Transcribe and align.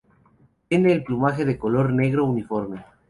Tiene 0.67 0.93
el 0.93 1.03
plumaje 1.03 1.45
de 1.45 1.59
color 1.59 1.93
negro 1.93 2.25
uniforme. 2.25 2.83